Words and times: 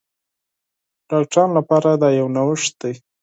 ډاکټرانو 1.09 1.53
لپاره 1.59 1.89
دا 2.01 2.09
یو 2.19 2.27
نوښت 2.35 2.73
دی. 2.81 2.93